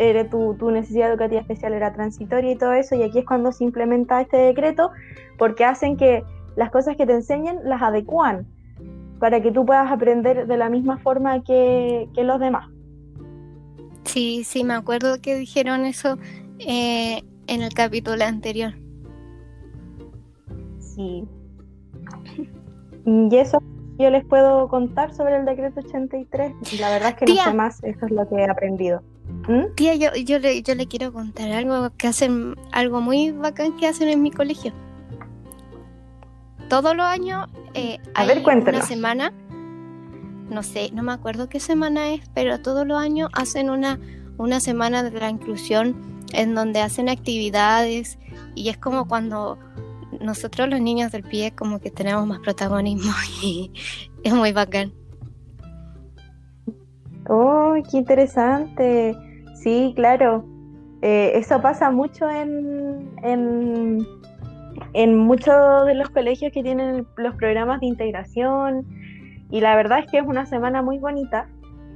tu, 0.00 0.30
tu, 0.30 0.54
tu 0.54 0.70
necesidad 0.70 1.10
educativa 1.10 1.40
especial 1.40 1.72
era 1.72 1.92
transitoria 1.92 2.52
y 2.52 2.56
todo 2.56 2.72
eso, 2.72 2.94
y 2.94 3.02
aquí 3.02 3.18
es 3.18 3.24
cuando 3.24 3.52
se 3.52 3.64
implementa 3.64 4.20
este 4.20 4.36
decreto, 4.36 4.90
porque 5.38 5.64
hacen 5.64 5.96
que 5.96 6.24
las 6.56 6.70
cosas 6.70 6.96
que 6.96 7.06
te 7.06 7.14
enseñan 7.14 7.58
las 7.64 7.82
adecuan 7.82 8.46
para 9.20 9.40
que 9.40 9.52
tú 9.52 9.64
puedas 9.64 9.92
aprender 9.92 10.46
de 10.46 10.56
la 10.56 10.68
misma 10.68 10.98
forma 10.98 11.44
que, 11.44 12.08
los 12.16 12.40
demás. 12.40 12.68
Sí, 14.04 14.42
sí, 14.44 14.64
me 14.64 14.74
acuerdo 14.74 15.20
que 15.20 15.36
dijeron 15.36 15.84
eso 15.84 16.18
eh, 16.58 17.22
en 17.46 17.62
el 17.62 17.72
capítulo 17.74 18.24
anterior. 18.24 18.72
Sí. 20.78 21.24
Y 23.04 23.36
eso 23.36 23.62
yo 23.98 24.10
les 24.10 24.24
puedo 24.24 24.68
contar 24.68 25.14
sobre 25.14 25.36
el 25.36 25.44
decreto 25.44 25.80
83. 25.80 26.80
La 26.80 26.90
verdad 26.90 27.10
es 27.10 27.14
que 27.16 27.26
no 27.26 27.34
sé 27.42 27.54
más, 27.54 27.84
eso 27.84 28.06
es 28.06 28.12
lo 28.12 28.28
que 28.28 28.36
he 28.36 28.50
aprendido. 28.50 29.02
¿Mm? 29.50 29.74
Tía, 29.74 29.94
yo, 29.96 30.14
yo, 30.14 30.38
le, 30.38 30.62
yo 30.62 30.74
le 30.74 30.86
quiero 30.86 31.12
contar 31.12 31.50
algo 31.52 31.90
que 31.96 32.06
hacen, 32.06 32.54
algo 32.72 33.00
muy 33.00 33.30
bacán 33.32 33.76
que 33.76 33.86
hacen 33.86 34.08
en 34.08 34.22
mi 34.22 34.30
colegio 34.30 34.72
todos 36.70 36.96
los 36.96 37.04
años 37.04 37.48
eh, 37.74 37.98
hay 38.14 38.42
una 38.44 38.82
semana, 38.82 39.32
no 40.48 40.62
sé, 40.62 40.90
no 40.92 41.02
me 41.02 41.12
acuerdo 41.12 41.48
qué 41.48 41.58
semana 41.58 42.14
es, 42.14 42.22
pero 42.32 42.60
todos 42.60 42.86
los 42.86 42.98
años 42.98 43.28
hacen 43.32 43.70
una, 43.70 43.98
una 44.38 44.60
semana 44.60 45.02
de 45.02 45.10
la 45.10 45.28
inclusión 45.28 46.00
en 46.32 46.54
donde 46.54 46.80
hacen 46.80 47.08
actividades 47.08 48.20
y 48.54 48.68
es 48.68 48.78
como 48.78 49.08
cuando 49.08 49.58
nosotros 50.20 50.68
los 50.68 50.80
niños 50.80 51.10
del 51.10 51.24
pie 51.24 51.52
como 51.52 51.80
que 51.80 51.90
tenemos 51.90 52.24
más 52.24 52.38
protagonismo 52.38 53.12
y 53.42 53.72
es 54.22 54.32
muy 54.32 54.52
bacán. 54.52 54.92
Oh, 57.28 57.74
qué 57.90 57.96
interesante. 57.96 59.16
Sí, 59.60 59.92
claro. 59.94 60.44
Eh, 61.02 61.32
eso 61.34 61.60
pasa 61.60 61.90
mucho 61.90 62.28
en, 62.30 63.10
en, 63.22 63.98
en 64.94 65.18
muchos 65.18 65.86
de 65.86 65.94
los 65.94 66.08
colegios 66.08 66.50
que 66.52 66.62
tienen 66.62 67.06
los 67.16 67.34
programas 67.36 67.80
de 67.80 67.86
integración 67.86 68.86
y 69.50 69.60
la 69.60 69.76
verdad 69.76 69.98
es 69.98 70.10
que 70.10 70.18
es 70.18 70.26
una 70.26 70.46
semana 70.46 70.80
muy 70.80 70.98
bonita. 70.98 71.46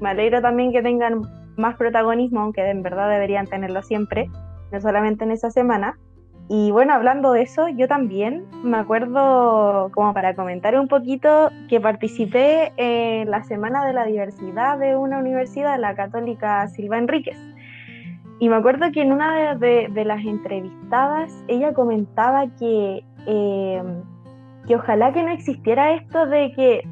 Me 0.02 0.11
alegro 0.11 0.42
también 0.42 0.73
que 0.73 0.83
tengan 0.83 1.23
más 1.56 1.76
protagonismo, 1.76 2.40
aunque 2.40 2.68
en 2.68 2.83
verdad 2.83 3.09
deberían 3.09 3.47
tenerlo 3.47 3.80
siempre, 3.83 4.28
no 4.71 4.80
solamente 4.83 5.25
en 5.25 5.30
esa 5.30 5.50
semana. 5.50 5.97
Y 6.50 6.71
bueno, 6.71 6.92
hablando 6.92 7.33
de 7.33 7.42
eso, 7.42 7.68
yo 7.68 7.88
también 7.88 8.44
me 8.62 8.76
acuerdo, 8.76 9.90
como 9.94 10.12
para 10.12 10.35
comentar 10.35 10.78
un 10.78 10.88
poquito, 10.88 11.50
que 11.71 11.80
participé 11.80 12.73
en 12.76 13.30
la 13.30 13.42
Semana 13.44 13.87
de 13.87 13.94
la 13.94 14.04
Diversidad 14.04 14.78
de 14.78 14.94
una 14.94 15.18
universidad, 15.18 15.78
la 15.80 15.94
Católica 15.94 16.68
Silva 16.68 16.99
Enríquez. 16.99 17.38
Y 18.41 18.49
me 18.49 18.57
acuerdo 18.57 18.91
que 18.93 19.03
en 19.03 19.12
una 19.12 19.55
de, 19.55 20.05
las 20.05 20.25
entrevistadas 20.25 21.45
ella 21.49 21.73
comentaba 21.73 22.47
que, 22.59 23.05
eh, 23.26 23.83
que 24.67 24.76
ojalá 24.76 25.12
que 25.12 25.23
no 25.23 25.31
existiera 25.31 25.95
esto 25.95 26.26
de 26.26 26.53
que 26.53 26.88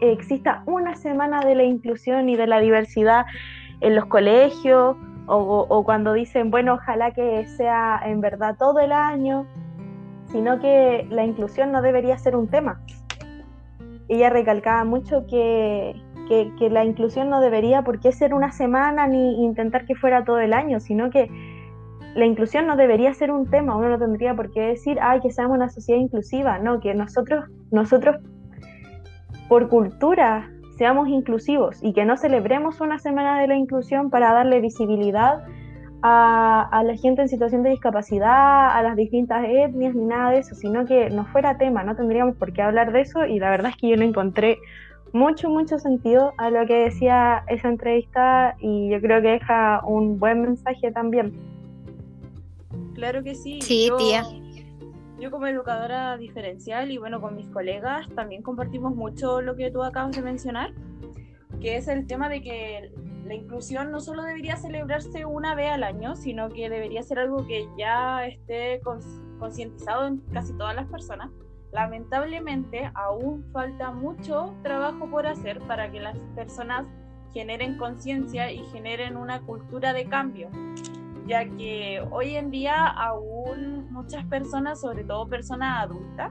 exista 0.00 0.62
una 0.66 0.94
semana 0.94 1.40
de 1.40 1.54
la 1.54 1.64
inclusión 1.64 2.28
y 2.28 2.36
de 2.36 2.46
la 2.46 2.60
diversidad 2.60 3.24
en 3.80 3.96
los 3.96 4.06
colegios 4.06 4.96
o, 5.26 5.82
cuando 5.84 6.12
dicen, 6.12 6.50
bueno, 6.50 6.74
ojalá 6.74 7.12
que 7.12 7.46
sea 7.46 8.00
en 8.04 8.20
verdad 8.20 8.56
todo 8.58 8.80
el 8.80 8.92
año, 8.92 9.46
sino 10.26 10.60
que 10.60 11.06
la 11.10 11.24
inclusión 11.24 11.72
no 11.72 11.80
debería 11.80 12.18
ser 12.18 12.36
un 12.36 12.48
tema. 12.48 12.80
Ella 14.08 14.28
recalcaba 14.28 14.84
mucho 14.84 15.26
que, 15.26 15.96
que, 16.28 16.70
la 16.70 16.84
inclusión 16.84 17.28
no 17.28 17.40
debería 17.40 17.82
por 17.82 18.00
qué 18.00 18.12
ser 18.12 18.34
una 18.34 18.52
semana 18.52 19.06
ni 19.06 19.44
intentar 19.44 19.84
que 19.86 19.94
fuera 19.94 20.24
todo 20.24 20.38
el 20.40 20.52
año, 20.52 20.80
sino 20.80 21.10
que 21.10 21.30
la 22.14 22.26
inclusión 22.26 22.66
no 22.66 22.76
debería 22.76 23.12
ser 23.14 23.30
un 23.30 23.50
tema, 23.50 23.76
uno 23.76 23.88
no 23.88 23.98
tendría 23.98 24.34
por 24.34 24.52
qué 24.52 24.60
decir, 24.60 24.98
ay, 25.00 25.20
que 25.20 25.30
seamos 25.30 25.56
una 25.56 25.68
sociedad 25.68 26.00
inclusiva, 26.00 26.58
no, 26.58 26.80
que 26.80 26.94
nosotros, 26.94 27.44
nosotros 27.70 28.16
por 29.48 29.68
cultura 29.68 30.50
seamos 30.76 31.08
inclusivos 31.08 31.82
y 31.82 31.92
que 31.92 32.04
no 32.04 32.16
celebremos 32.16 32.80
una 32.80 32.98
semana 32.98 33.40
de 33.40 33.48
la 33.48 33.56
inclusión 33.56 34.10
para 34.10 34.32
darle 34.32 34.60
visibilidad 34.60 35.44
a, 36.06 36.82
la 36.84 36.96
gente 36.96 37.22
en 37.22 37.28
situación 37.28 37.62
de 37.62 37.70
discapacidad, 37.70 38.76
a 38.76 38.82
las 38.82 38.94
distintas 38.94 39.42
etnias, 39.48 39.94
ni 39.94 40.04
nada 40.04 40.32
de 40.32 40.40
eso, 40.40 40.54
sino 40.54 40.84
que 40.84 41.08
no 41.08 41.24
fuera 41.24 41.56
tema, 41.56 41.82
no 41.82 41.96
tendríamos 41.96 42.36
por 42.36 42.52
qué 42.52 42.60
hablar 42.60 42.92
de 42.92 43.00
eso 43.00 43.24
y 43.24 43.38
la 43.38 43.48
verdad 43.48 43.70
es 43.70 43.76
que 43.78 43.88
yo 43.88 43.96
no 43.96 44.02
encontré 44.02 44.58
mucho, 45.14 45.48
mucho 45.48 45.78
sentido 45.78 46.34
a 46.36 46.50
lo 46.50 46.66
que 46.66 46.74
decía 46.74 47.44
esa 47.48 47.68
entrevista 47.68 48.56
y 48.60 48.90
yo 48.90 49.00
creo 49.00 49.22
que 49.22 49.28
deja 49.28 49.82
un 49.86 50.18
buen 50.18 50.42
mensaje 50.42 50.92
también. 50.92 51.32
Claro 52.94 53.22
que 53.22 53.34
sí. 53.34 53.60
Sí, 53.62 53.90
tía 53.96 54.24
yo 55.24 55.30
como 55.30 55.46
educadora 55.46 56.18
diferencial 56.18 56.90
y 56.90 56.98
bueno, 56.98 57.20
con 57.20 57.36
mis 57.36 57.46
colegas 57.48 58.06
también 58.14 58.42
compartimos 58.42 58.94
mucho 58.94 59.40
lo 59.40 59.56
que 59.56 59.70
tú 59.70 59.82
acabas 59.82 60.14
de 60.14 60.22
mencionar, 60.22 60.74
que 61.60 61.76
es 61.76 61.88
el 61.88 62.06
tema 62.06 62.28
de 62.28 62.42
que 62.42 62.92
la 63.24 63.34
inclusión 63.34 63.90
no 63.90 64.00
solo 64.00 64.22
debería 64.22 64.56
celebrarse 64.56 65.24
una 65.24 65.54
vez 65.54 65.70
al 65.70 65.82
año, 65.82 66.14
sino 66.14 66.50
que 66.50 66.68
debería 66.68 67.02
ser 67.02 67.18
algo 67.20 67.46
que 67.46 67.66
ya 67.78 68.26
esté 68.26 68.80
concientizado 69.38 70.06
en 70.06 70.18
casi 70.32 70.52
todas 70.58 70.74
las 70.74 70.86
personas. 70.88 71.30
Lamentablemente 71.74 72.90
aún 72.94 73.44
falta 73.52 73.90
mucho 73.90 74.54
trabajo 74.62 75.10
por 75.10 75.26
hacer 75.26 75.60
para 75.66 75.90
que 75.90 76.00
las 76.00 76.16
personas 76.34 76.86
generen 77.34 77.76
conciencia 77.76 78.50
y 78.50 78.64
generen 78.72 79.18
una 79.18 79.42
cultura 79.42 79.92
de 79.92 80.06
cambio 80.06 80.48
ya 81.26 81.44
que 81.56 82.02
hoy 82.10 82.36
en 82.36 82.50
día 82.50 82.86
aún 82.86 83.90
muchas 83.90 84.24
personas, 84.26 84.80
sobre 84.80 85.04
todo 85.04 85.28
personas 85.28 85.84
adultas, 85.84 86.30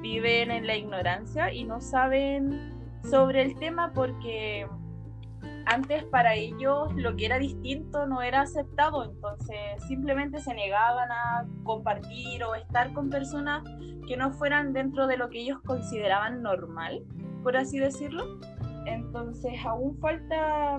viven 0.00 0.50
en 0.50 0.66
la 0.66 0.76
ignorancia 0.76 1.52
y 1.52 1.64
no 1.64 1.80
saben 1.80 2.72
sobre 3.08 3.42
el 3.42 3.54
tema 3.56 3.92
porque 3.92 4.66
antes 5.66 6.04
para 6.04 6.34
ellos 6.34 6.92
lo 6.94 7.16
que 7.16 7.26
era 7.26 7.38
distinto 7.38 8.06
no 8.06 8.22
era 8.22 8.42
aceptado, 8.42 9.04
entonces 9.04 9.56
simplemente 9.86 10.40
se 10.40 10.54
negaban 10.54 11.10
a 11.10 11.46
compartir 11.64 12.42
o 12.44 12.54
estar 12.54 12.92
con 12.92 13.10
personas 13.10 13.62
que 14.06 14.16
no 14.16 14.32
fueran 14.32 14.72
dentro 14.72 15.06
de 15.06 15.16
lo 15.16 15.30
que 15.30 15.40
ellos 15.40 15.60
consideraban 15.64 16.42
normal, 16.42 17.04
por 17.42 17.56
así 17.56 17.78
decirlo. 17.78 18.38
Entonces 18.86 19.54
aún 19.64 19.98
falta 20.00 20.78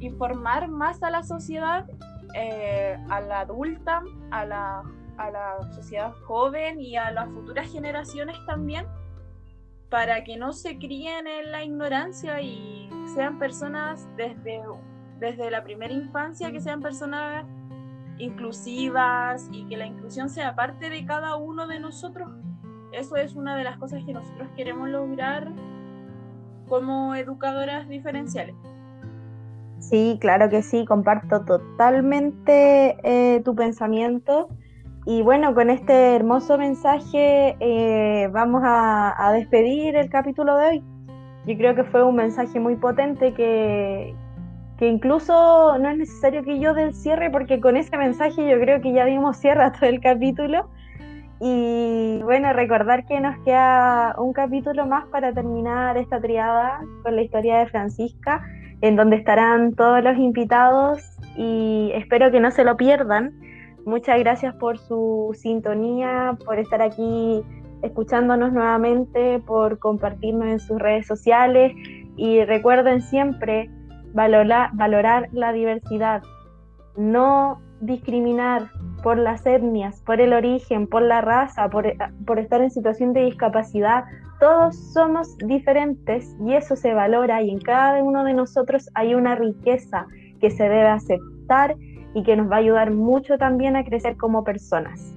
informar 0.00 0.68
más 0.68 1.02
a 1.02 1.10
la 1.10 1.22
sociedad 1.22 1.86
eh, 2.34 2.98
a 3.10 3.20
la 3.20 3.40
adulta, 3.40 4.02
a 4.32 4.44
la, 4.44 4.82
a 5.18 5.30
la 5.30 5.72
sociedad 5.72 6.12
joven 6.26 6.80
y 6.80 6.96
a 6.96 7.12
las 7.12 7.28
futuras 7.28 7.70
generaciones 7.70 8.36
también, 8.46 8.86
para 9.94 10.24
que 10.24 10.36
no 10.36 10.52
se 10.52 10.76
críen 10.76 11.28
en 11.28 11.52
la 11.52 11.62
ignorancia 11.62 12.40
y 12.40 12.90
sean 13.14 13.38
personas 13.38 14.08
desde, 14.16 14.60
desde 15.20 15.52
la 15.52 15.62
primera 15.62 15.94
infancia, 15.94 16.50
que 16.50 16.60
sean 16.60 16.80
personas 16.80 17.46
inclusivas 18.18 19.48
y 19.52 19.64
que 19.68 19.76
la 19.76 19.86
inclusión 19.86 20.30
sea 20.30 20.56
parte 20.56 20.90
de 20.90 21.06
cada 21.06 21.36
uno 21.36 21.68
de 21.68 21.78
nosotros. 21.78 22.28
Eso 22.90 23.14
es 23.14 23.36
una 23.36 23.56
de 23.56 23.62
las 23.62 23.78
cosas 23.78 24.02
que 24.04 24.12
nosotros 24.12 24.48
queremos 24.56 24.88
lograr 24.88 25.52
como 26.68 27.14
educadoras 27.14 27.88
diferenciales. 27.88 28.56
Sí, 29.78 30.18
claro 30.20 30.50
que 30.50 30.62
sí, 30.62 30.84
comparto 30.86 31.44
totalmente 31.44 32.96
eh, 33.04 33.42
tu 33.44 33.54
pensamiento. 33.54 34.48
Y 35.06 35.20
bueno, 35.22 35.54
con 35.54 35.68
este 35.68 36.16
hermoso 36.16 36.56
mensaje 36.56 37.56
eh, 37.60 38.28
vamos 38.32 38.62
a, 38.64 39.32
despedir 39.34 39.96
el 39.96 40.08
capítulo 40.08 40.56
de 40.56 40.66
hoy. 40.66 40.84
Yo 41.46 41.56
creo 41.58 41.74
que 41.74 41.84
fue 41.84 42.02
un 42.02 42.16
mensaje 42.16 42.58
muy 42.58 42.76
potente 42.76 43.34
que, 43.34 44.14
que 44.78 44.88
incluso 44.88 45.76
no 45.78 45.90
es 45.90 45.98
necesario 45.98 46.42
que 46.42 46.58
yo 46.58 46.72
dé 46.72 46.84
el 46.84 46.94
cierre 46.94 47.30
porque 47.30 47.60
con 47.60 47.76
ese 47.76 47.98
mensaje 47.98 48.48
yo 48.48 48.58
creo 48.58 48.80
que 48.80 48.92
ya 48.92 49.04
dimos 49.04 49.36
cierre 49.36 49.64
a 49.64 49.72
todo 49.72 49.90
el 49.90 50.00
capítulo. 50.00 50.70
Y 51.38 52.20
bueno, 52.22 52.52
recordar 52.54 53.04
que 53.04 53.20
nos 53.20 53.36
queda 53.44 54.14
un 54.16 54.32
capítulo 54.32 54.86
más 54.86 55.04
para 55.08 55.34
terminar 55.34 55.98
esta 55.98 56.18
triada 56.18 56.80
con 57.02 57.14
la 57.16 57.22
historia 57.22 57.58
de 57.58 57.66
Francisca 57.66 58.42
en 58.80 58.96
donde 58.96 59.16
estarán 59.16 59.74
todos 59.74 60.02
los 60.02 60.16
invitados 60.16 61.02
y 61.36 61.90
espero 61.94 62.30
que 62.30 62.40
no 62.40 62.50
se 62.50 62.64
lo 62.64 62.76
pierdan. 62.76 63.32
Muchas 63.86 64.18
gracias 64.18 64.54
por 64.54 64.78
su 64.78 65.36
sintonía, 65.38 66.38
por 66.44 66.58
estar 66.58 66.80
aquí 66.80 67.42
escuchándonos 67.82 68.52
nuevamente, 68.52 69.40
por 69.40 69.78
compartirnos 69.78 70.46
en 70.46 70.60
sus 70.60 70.78
redes 70.78 71.06
sociales. 71.06 71.72
Y 72.16 72.44
recuerden 72.44 73.02
siempre 73.02 73.70
valorar, 74.14 75.28
la 75.32 75.52
diversidad, 75.52 76.22
no 76.96 77.60
discriminar 77.80 78.70
por 79.02 79.18
las 79.18 79.44
etnias, 79.44 80.00
por 80.00 80.20
el 80.20 80.32
origen, 80.32 80.86
por 80.86 81.02
la 81.02 81.20
raza, 81.20 81.68
por 81.68 82.38
estar 82.38 82.62
en 82.62 82.70
situación 82.70 83.12
de 83.12 83.24
discapacidad. 83.24 84.04
Todos 84.40 84.76
somos 84.92 85.36
diferentes 85.38 86.34
y 86.46 86.54
eso 86.54 86.76
se 86.76 86.94
valora 86.94 87.42
y 87.42 87.50
en 87.50 87.60
cada 87.60 88.02
uno 88.02 88.24
de 88.24 88.32
nosotros 88.32 88.88
hay 88.94 89.14
una 89.14 89.34
riqueza 89.34 90.06
que 90.40 90.50
se 90.50 90.62
debe 90.62 90.88
aceptar 90.88 91.76
y 92.14 92.22
que 92.22 92.36
nos 92.36 92.50
va 92.50 92.56
a 92.56 92.58
ayudar 92.60 92.92
mucho 92.92 93.36
también 93.38 93.76
a 93.76 93.84
crecer 93.84 94.16
como 94.16 94.44
personas. 94.44 95.14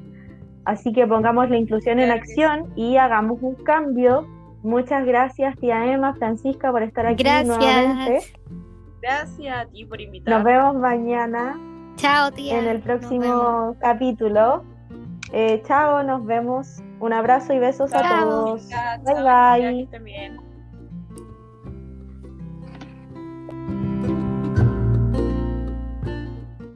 Así 0.65 0.91
que 0.91 1.07
pongamos 1.07 1.49
la 1.49 1.57
inclusión 1.57 1.99
en 1.99 2.11
acción 2.11 2.73
y 2.75 2.97
hagamos 2.97 3.39
un 3.41 3.55
cambio. 3.55 4.27
Muchas 4.63 5.05
gracias, 5.05 5.55
tía 5.57 5.85
Emma, 5.85 6.13
Francisca, 6.15 6.71
por 6.71 6.83
estar 6.83 7.05
aquí 7.05 7.23
gracias. 7.23 7.57
nuevamente. 7.57 8.25
Gracias 9.01 9.57
a 9.57 9.65
ti 9.69 9.85
por 9.85 10.01
invitarme. 10.01 10.35
Nos 10.35 10.43
vemos 10.43 10.75
mañana. 10.75 11.57
Chao, 11.95 12.31
tía. 12.31 12.59
En 12.59 12.67
el 12.67 12.81
próximo 12.81 13.75
capítulo. 13.79 14.63
Eh, 15.31 15.61
chao, 15.65 16.03
nos 16.03 16.25
vemos. 16.25 16.83
Un 16.99 17.13
abrazo 17.13 17.53
y 17.53 17.59
besos 17.59 17.93
a 17.93 18.19
todos. 18.19 18.67
bye 19.05 19.87
bye. 19.89 20.37